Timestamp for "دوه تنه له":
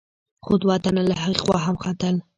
0.61-1.15